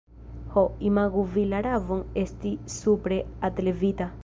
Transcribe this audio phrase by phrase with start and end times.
[0.53, 4.13] Ho, imagu vi la ravon esti supren altlevita!